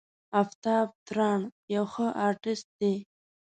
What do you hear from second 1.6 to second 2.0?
یو